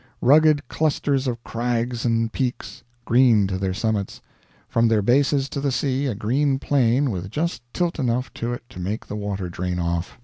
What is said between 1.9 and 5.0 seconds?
and peaks, green to their summits; from